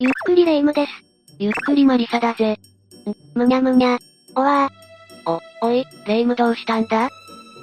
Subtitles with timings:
[0.00, 0.92] ゆっくりレ夢ムです。
[1.40, 2.56] ゆっくりマリサだぜ。
[3.34, 3.98] むにゃむにゃ。
[4.36, 4.70] おわ
[5.26, 7.08] お、おい、レ夢ムどうしたんだ？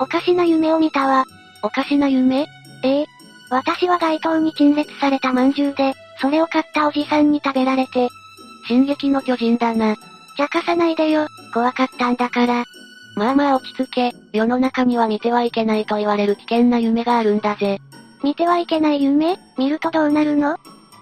[0.01, 1.23] おかしな夢を見たわ。
[1.63, 2.45] おかしな夢？
[2.83, 3.05] ええ
[3.49, 8.09] 私は街頭に陳列された饅頭で、それを買ったおじさんに食べられて、
[8.67, 9.95] 進撃の巨人だな。
[10.37, 12.65] 茶化さないでよ、怖かったんだから。
[13.15, 17.79] まあまあ落ち着け、世の中には見てはいけないと言われる危険な夢があるんだぜ。
[18.25, 19.37] 見てはいけない夢？
[19.57, 20.57] 見るとどうなるの？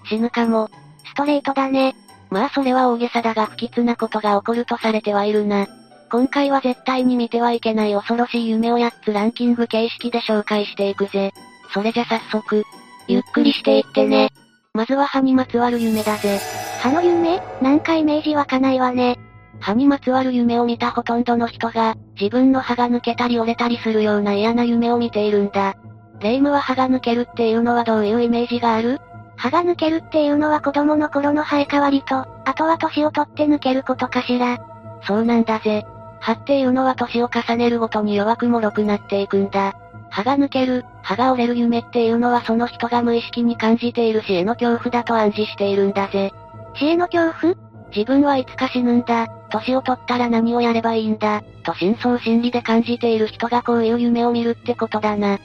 [0.07, 0.69] 死ぬかも。
[1.13, 1.95] ストレートだね。
[2.31, 5.67] まあそれは大げさだが不吉なことが起こるとされてはいるな。
[6.11, 11.31] 今回は絶対に見てはいけない恐ろしい夢を8つランキング形式で紹介していくぜ。
[11.71, 12.63] それじゃ早速、
[13.07, 14.31] ゆっくりしていってね。
[14.73, 16.39] まずは歯にまつわる夢だぜ。
[16.81, 17.39] 歯の夢？
[17.61, 19.19] なんかイメージ湧かないわね。
[19.59, 25.75] 歯にまつわる夢を見たほとんどの人が、自分の歯が抜けたり折れたりするような嫌な夢を見ているんだ。
[26.21, 28.99] レイムは歯が抜けるっていうのはどういうイメージがある？
[29.35, 34.59] 歯が抜けるっていうのは子供の頃の生え変わりと、あとは年を取って抜けることかしら。
[35.05, 35.85] そうなんだぜ。
[36.19, 39.73] 歯っていうのは年を重ねるごとに弱く脆くなっていくんだ。
[40.09, 46.31] 歯が抜ける、歯が折れる夢っていうのはその人が無意識に感じている死への恐怖だと暗示しているんだぜ。
[46.75, 47.55] 死への恐怖？
[47.95, 55.39] 自分はいつか死ぬんだ、年を取ったら何をやればいいんだ、と深層心理で感じている人がこういう夢を見るってことだな。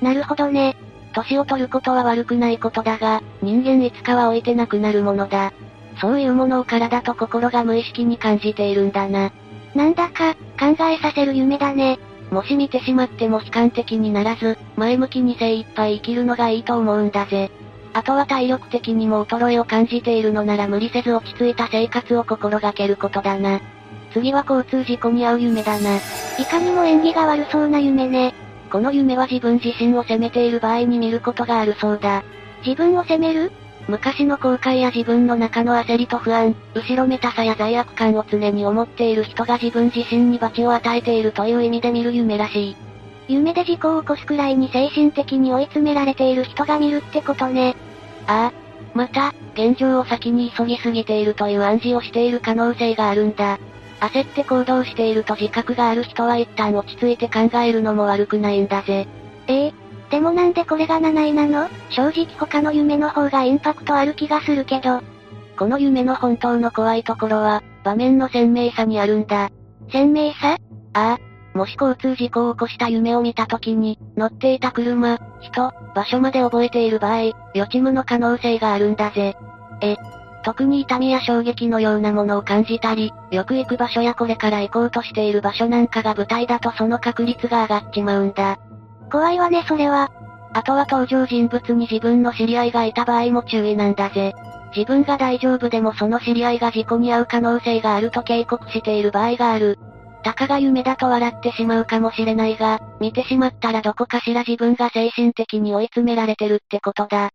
[0.00, 0.76] なるほどね。
[1.12, 5.52] 年を取ることは悪くないことだが、人間いつかは置いてなくなるものだ。
[6.00, 9.32] そういうものを体と心が無意識に感じているんだな。
[9.74, 11.98] なんだか、考えさせる夢だね。
[12.30, 17.50] もし見てしまっても悲観的にならず、前向きに精一杯生きるのがいいと思うんだぜ。
[17.92, 23.60] あとは体力的にも衰えを感じているのなら無理せず落ち着いた生活を心がけることだな。
[24.12, 25.96] 次は交通事故に遭う夢だな。
[26.38, 28.32] いかにも縁起が悪そうな夢ね。
[28.70, 32.22] この夢は自分自身を責めている場合に見ることがあるそうだ。
[32.64, 33.50] 自分を責める？
[33.88, 42.76] 昔の後悔や自分の中の焦りと不安、後ろめたさや罪悪感を常に思っている人が自分自身に罰を与えているという意味で見る夢らしい。
[43.26, 47.74] 夢で事故を起こすくらいに精神的に追い詰められている人が見るってことね。
[48.26, 48.60] ああ。
[48.94, 53.58] また、現状を先に急ぎすぎているという暗示をしている可能性があるんだ。
[54.00, 59.06] 焦って行動していると自覚がある人は一旦落ち着いて考えるのも悪くないんだぜ。
[59.46, 59.74] ええ
[60.10, 61.68] でもなんでこれが7位なの？
[61.90, 65.00] 正直他の夢の方がインパクトある気がするけど。
[65.56, 69.50] この夢の本当の怖いところは、場面の鮮明さにあるんだ。
[69.92, 70.56] 鮮明さ？
[70.94, 71.18] ああ。
[71.56, 79.36] もし交通事故を起こした夢を見た時に、乗っていた車、人、場所まで覚えている場合、予知夢の可能性があるんだぜ。
[79.80, 79.96] え、
[80.42, 88.58] 特に痛みや衝撃のようなものを感じたり、よく行く場所やこれから行こうとしている場所なんかが舞台だとその確率が上がっちまうんだ。
[89.10, 90.10] 怖いわねそれは。
[90.52, 94.32] あとは登場人物に自分の知り合いがいた場合も注意なんだぜ。
[94.74, 99.78] 自分が大丈夫でもその知り合いが事故に遭う可能性があると警告している場合がある。
[100.22, 107.30] たかが夢だと笑ってしまうかもしれないが、見てしまったらどこかしら自分が精神的に追い詰められてるってことだ。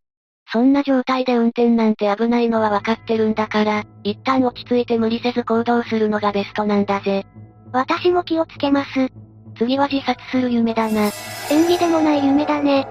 [0.51, 7.25] そんな状態で運転なんて危ないのは分かってるんだから、一旦落ち着いて無理せず行動するのがベストなんだぜ。
[7.73, 9.09] 私も気をつけます。
[9.57, 11.09] 次は自殺する夢だな。
[11.51, 12.87] 演技でもない夢だね。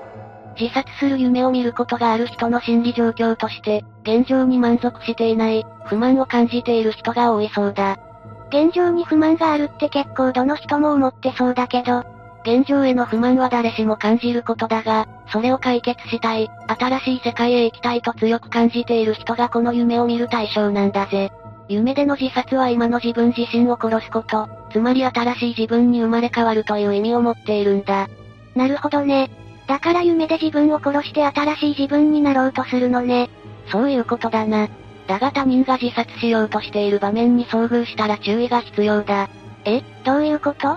[0.59, 7.99] 自殺する夢を見ることがある人の心理状況として、現状に満足していない、不満を感じている人が多いそうだ。
[8.49, 12.05] 現状に不満があるって結構どの人も思ってそうだけど、
[12.45, 21.33] 現状への不満は誰しも感じることだが、それを解決したい、新しい世界へ行きたいと強く感じている人がこの夢を見る対象なんだぜ。
[21.69, 28.09] 夢での自殺は今の自分自身を殺すこと、つまり新しい自分に生まれ変わるという意味を持っているんだ。
[28.55, 29.31] なるほどね。
[29.67, 33.31] だから夢で自分を殺して新しい自分になろうとするのね。
[33.73, 34.69] そういうことだな。
[35.07, 39.31] だが他人が自殺しようとしている場面に遭遇したら注意が必要だ。
[39.65, 40.77] え、どういうこと？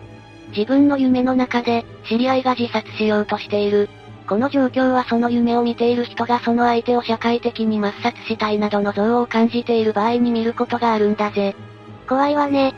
[0.50, 3.90] 自分の夢の中で、知り合いが自殺しようとしている。
[4.28, 11.56] この状況はその夢を見ている人がその相手を社会的に抹殺したいなどの憎悪を感じている場合に見ることがあるんだぜ。
[12.07, 12.74] 怖いわね。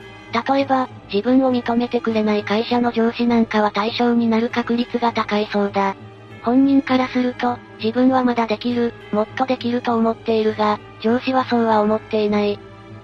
[0.47, 5.95] 例えば、自分を認めてくれない会社の上司なんかは対象になる確率が高いそうだ。
[6.43, 12.59] 本人からすると、自分はまだできる、もっとできると思っているが、上司はそうは思っていない。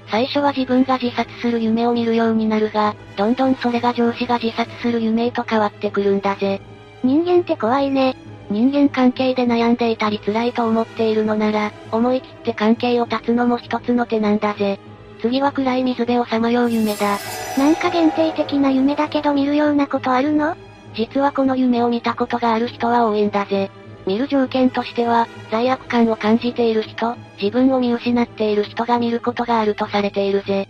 [0.10, 6.62] 最初は自分が自殺する夢を見るようになるが、どんどんそれが上司が自殺する夢へと変わってくるんだぜ。
[7.04, 8.16] 人間って怖いね。
[8.50, 14.80] 人間関係で悩んでいたり辛いと思っているのなら、思い切って関係を断つのも一つの手なんだぜ。
[15.22, 17.18] 次は暗い水辺をさまよう夢だ。
[17.58, 20.56] なんか限定的な夢だけど見るようなことあるの？
[20.94, 23.72] 実はこの夢を見たことがある人は多いんだぜ。
[24.06, 30.68] 見る条件としては、罪悪感を感じている人、自分を見失っている人が見ることがあるとされているぜ。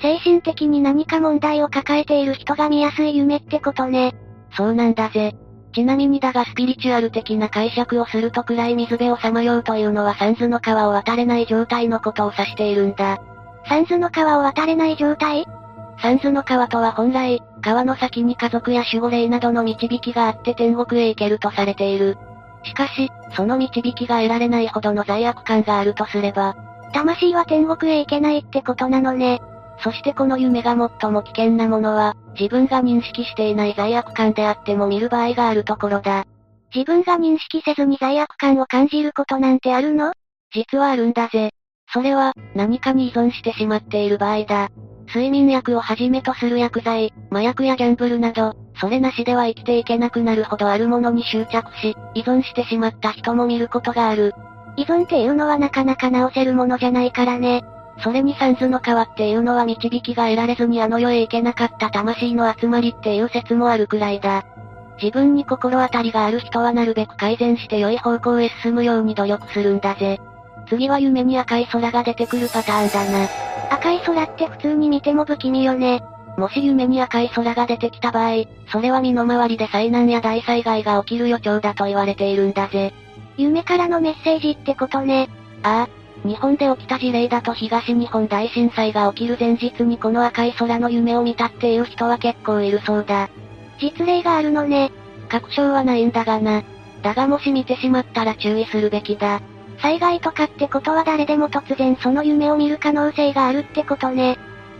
[0.00, 4.14] 精神的に何か問題を抱えている人が見やすい夢ってことね。
[4.56, 5.34] そうなんだぜ。
[5.74, 13.18] ちなみにだがスピリチュアル的な解釈をすると暗い水辺をさまようというのはサンズの川を渡れない状態のことを指しているんだ。
[13.68, 15.46] サンズの川を渡れない状態？
[16.00, 22.16] サンズの川とは本来、川の先に家族や守護霊などの導きがあって天国へ行けるとされている。
[22.64, 26.56] しかし、その導きが得られないほどの罪悪感があるとすれば、
[26.92, 29.40] 魂は天国へ行けないってことなのね。
[29.80, 36.24] そしてこの夢が最も危険なものは、自分が認識していない罪悪感であっても見る場合があるところだ。
[36.74, 40.12] 自分が認識せずに罪悪感を感じることなんてあるの？
[40.52, 41.50] 実はあるんだぜ。
[41.92, 44.70] それは、何かに依存してしまっている場合だ。
[45.06, 54.34] 睡眠薬をはじめとする薬剤、麻薬やギャンブルなど、それなしでは生きていけなくなるほどあるものに執着し、依存してしまった人も見ることがある。
[54.76, 57.64] 依存っていうのはなかなか治せるものじゃないからね。
[57.98, 64.44] それにサンズの川っていうのは導きが得られずにあの世へ行けなかった魂の集まりっていう説もあるくらいだ。
[65.00, 70.20] 自分に心当たりがある人はなるべく改善して良い方向へ進むように努力するんだぜ。
[70.68, 73.28] 次は夢に赤い空が出てくるパターンだな。
[73.70, 76.02] 赤い空って普通に見ても不気味よね。
[76.36, 82.92] もし夢に赤い空が出てきた場合、それは身の回りで災難や大災害が起きる予兆だと言われているんだぜ。
[83.36, 85.28] 夢からのメッセージってことね。
[85.62, 93.30] ああ、日本で起きた事例だと東日本大震災が起きる前日にこの赤い空の夢を見たっていう人は結構いるそうだ。
[93.80, 94.90] 実例があるのね。
[95.28, 96.62] 確証はないんだがな。
[97.02, 99.40] だがもし見てしまったら注意するべきだ。
[99.78, 104.38] 災害とかってことは誰でも突然その夢を見る可能性があるってことね。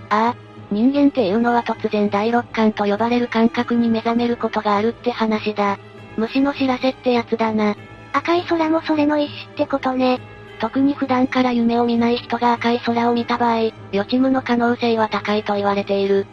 [0.09, 0.37] ああ、
[0.71, 5.79] 人間っていうのは突然第六感と呼ばれる感覚に目覚めることがあるって話だ。
[6.17, 7.77] 虫の知らせってやつだな。
[8.13, 10.21] 赤い空もそれの一種ってことね。
[10.59, 16.27] 特に普段から夢を見ない人が赤い空を見た場合、予知夢の可能性は高いと言われている。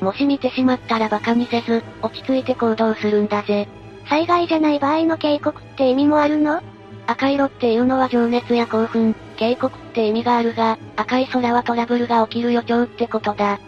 [0.00, 3.68] もし見てしまったら馬鹿にせず、落ち着いて行動するんだぜ。
[4.08, 6.62] 災害じゃない場合の警告って意味もあるの？
[7.10, 13.58] 赤色っていうのは情熱や興奮、警告って意味があるが、赤い空はトラブルが起きる予兆ってことだ。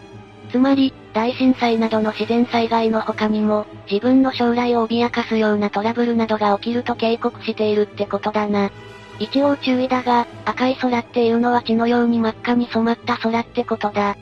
[0.53, 8.71] つまり、大震災などの自然災害の他にも、自分の将来を脅かすようなトラブルなどが起きると警告しているってことだな。
[9.19, 14.17] 一応注意だが、赤い空っていうのは血のように真っ赤に染まった空ってことだ。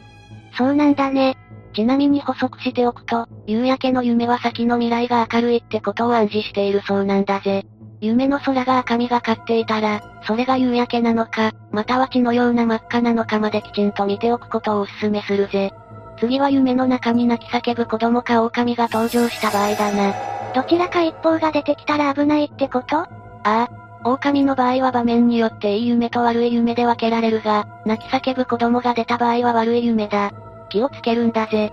[0.56, 1.36] そうなんだね。
[1.74, 7.66] ちなみに補足しておくと、夕焼けの夢は先の未来が明るいってことを暗示しているそうなんだぜ。
[8.00, 15.72] 夢の空が赤みがかっていたら、それが夕焼けなのか、または血のような真っ赤なのかまできちんと見ておくことをお勧めするぜ。
[16.18, 20.14] 次は夢の中に泣き叫ぶ子供か狼が登場した場合だな。
[20.54, 22.96] どちらか一方が出てきたら危ないってこと？
[22.98, 23.08] あ
[23.44, 23.68] あ、
[24.04, 30.32] 狼の場合は場面によっていい夢と悪い夢で分けられるが、泣き叫ぶ子供が出た場合は悪い夢だ。
[30.70, 31.72] 気をつけるんだぜ。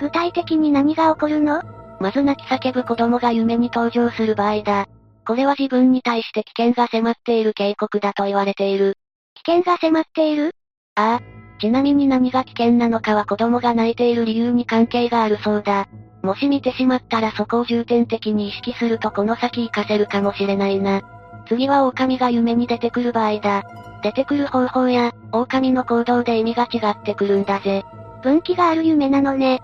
[0.00, 1.62] 具体的に何が起こるの？
[1.98, 4.86] まず泣き叫ぶ子供が夢に登場する場合だ。
[5.26, 8.96] これは自分に対して危険が迫っている警告だと言われている。
[9.44, 10.54] 危険が迫っている？
[10.96, 11.20] ああ。
[11.60, 15.86] ちなみに何が危険なのかは子供が泣いている理由に関係があるそうだ。
[16.22, 21.02] もし見てしまったらそこを重点的に意識するとこの先活かせるかもしれないな。
[21.46, 23.62] 次は狼が夢に出てくる場合だ。
[24.02, 27.84] 出てくる方法や、狼の行動で意味が違ってくるんだぜ。
[28.22, 29.61] 分岐がある夢なのね。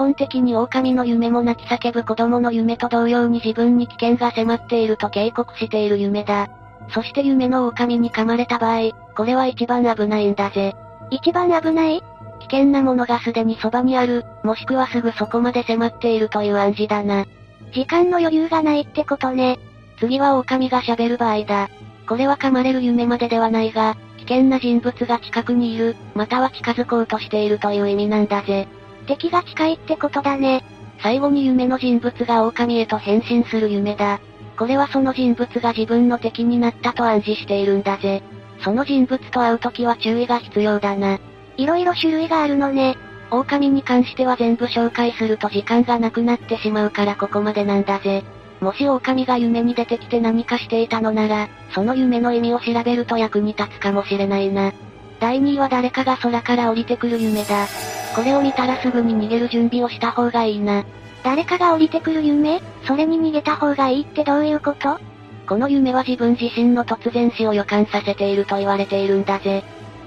[0.00, 6.48] 基本的に狼の夢も泣き叫ぶ子供の夢と同様に自分に危険が迫っていると警告している夢だ。
[6.88, 10.74] そして夢の狼に噛まれた場合、これは一番危ないんだぜ。
[11.10, 12.00] 一番危ない？
[12.00, 17.26] 危険なものがすでにそばにある、もしくはすぐそこまで迫っているという暗示だな。
[17.74, 19.58] 時間の余裕がないってことね。
[19.98, 21.68] 次は狼が喋る場合だ。
[22.08, 28.66] これは噛まれる夢までではないが、危険な人物が近くにいる、または近づこうとしているという意味なんだぜ。
[29.10, 30.62] 敵が近いってことだね。
[31.02, 34.20] 最後に夢の人物が狼へと変身する夢だ。
[34.56, 38.22] これはその人物が自分の敵になったと暗示しているんだぜ。
[38.62, 41.18] その人物と会うときは注意が必要だな。
[41.56, 42.96] 色々種類があるのね。
[43.32, 48.22] 狼に関しては全部紹介すると時間がなくなってしまうからここまでなんだぜ。
[48.60, 54.72] もし狼が夢に出てきて何かしていたのなら、その夢の意味を調べると役に立つかもしれないな。
[55.18, 57.66] 第2位は誰かが空から降りてくる夢だ。
[58.14, 60.84] これを見たらすぐに逃げる準備をした方がいいな。
[61.22, 62.60] 誰かが降りてくる夢？
[62.86, 64.98] それに逃げた方がいいってどういうこと？
[65.46, 69.62] この夢は自分自身の突然死を予感させていると言われているんだぜ。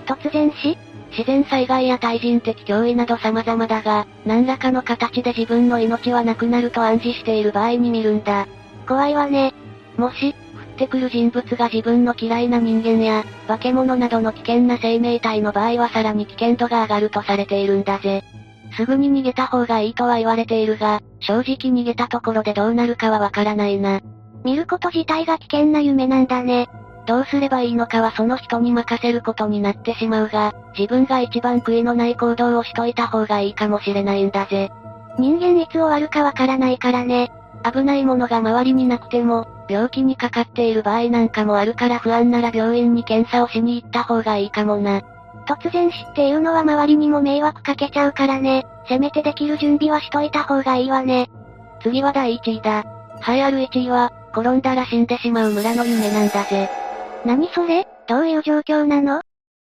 [0.05, 0.77] 突然死？
[1.11, 8.47] 自然災害や対人的脅威など様々だが、何らかの形で自分の命はなくなると暗示している場合に見るんだ。
[8.87, 9.53] 怖いわね。
[9.95, 10.33] もし、
[10.73, 18.23] ってくる人物が自分の嫌いな人間や、化け物などの危険な生命体の場合はさらに危険度が上がるとされているんだぜ。
[18.75, 24.01] すぐに逃げた方がいいとは言われているが、正直逃げたところでどうなるかはわからないな。
[24.43, 26.67] 見ること自体が危険な夢なんだね。
[27.05, 34.71] どうすればいいのかはその人に任せることになってしまうが、自分が一番悔いのない行動をしといた方がいいかもしれないんだぜ。
[35.19, 37.31] 人間いつ終わるかわからないからね。
[37.63, 45.01] 危ないものが周りになくても、病気にかかっている場合なんかもあるから不安なら病院に検査をしに行った方がいいかもな。
[45.45, 48.65] 突然死っていうのは周りにも迷惑かけちゃうからね。
[48.87, 51.29] せめてできる準備はしといた方がいいわね。
[51.81, 52.85] 次は第1位だ。
[53.27, 56.69] 栄えある1位は、転んだら死んでしまう村の夢なんだぜ。
[57.25, 57.87] 何それ？
[58.07, 59.21] どういう状況なの？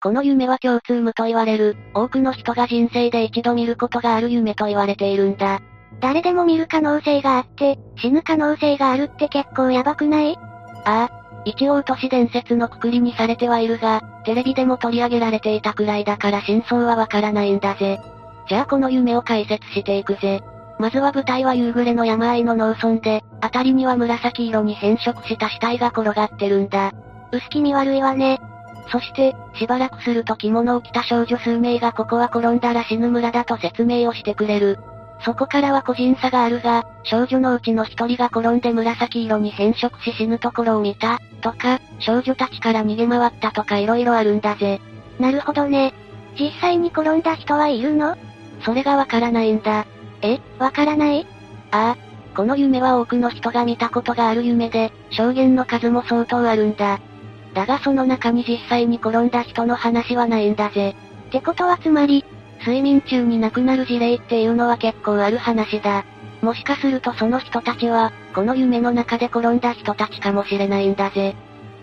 [0.01, 5.61] この夢は共通無と言われる、多くの人が人生で一度見ることがある夢と言われているんだ。
[5.99, 10.37] 誰でも見る可能性があって、死ぬ可能性があるって結構やばくない？
[10.85, 11.21] ああ。
[11.43, 17.99] 一応都市伝説のくくりにされてはいるが、テレビでも取り上げられていたくらいだから真相はわからないんだぜ。
[18.47, 20.41] じゃあこの夢を解説していくぜ。
[20.77, 26.91] まずは舞台は夕暮れの山あいの農村で、辺りには紫色に変色した死体が転がってるんだ。
[27.31, 28.39] 薄気味悪いわね。
[28.91, 34.77] そして、しばらくすると着物を着た少女数名がここは転んだら死ぬ村だと説明をしてくれる。
[35.23, 44.81] そこからは個人差があるが、少女のうちの一人が転んで紫色に変色し死ぬところを見た、とか、少女たちから逃げ回ったとか色々あるんだぜ。
[45.19, 45.93] なるほどね。
[46.39, 48.15] 実際に転んだ人はいるの？
[48.63, 49.85] それがわからないんだ。
[50.21, 51.27] え、わからない？
[51.71, 52.11] ああ。
[52.35, 56.99] この夢は多くの人が見たことがある夢で、証言の数も相当あるんだ。
[57.53, 60.95] だがその中に実際に転んだ人の話はないんだぜ。
[61.27, 62.23] ってことはつまり、
[62.61, 66.05] 睡眠中に亡くなる事例っていうのは結構ある話だ。
[66.41, 71.35] もしかするとその人たちは、この夢の中で転んだ人たちかもしれないんだぜ。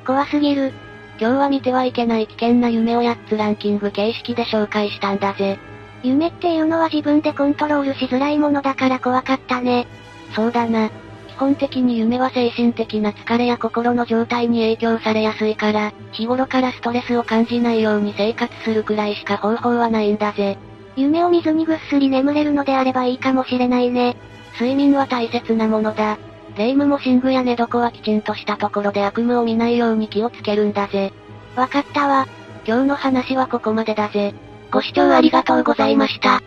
[0.06, 0.72] 怖すぎる。
[1.20, 5.58] 今日は見てはいけない危険な夢を8つランキング形式で紹介したんだぜ。
[6.02, 9.86] 夢っていうのは自分でコントロールしづらいものだから怖かったね。
[10.34, 10.90] そうだな。
[11.28, 20.58] 基本的に夢は精神的な疲れや心の状態に影響されやすいから、日頃からストレスを感じないように生活するくらいしか方法はないんだぜ。
[20.98, 24.16] 夢を見ずにぐっすり眠れるのであればいいかもしれないね。
[24.54, 26.18] 睡眠は大切なものだ。
[26.56, 31.12] 霊夢も寝具や寝床はきちんとしたところで悪夢を見ないように気をつけるんだぜ。
[31.54, 32.26] わかったわ。
[32.66, 34.34] 今日の話はここまでだぜ。
[34.72, 36.42] ご視聴ありがとうございました。